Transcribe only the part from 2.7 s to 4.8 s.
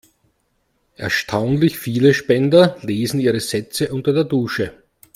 lesen ihre Sätze unter der Dusche.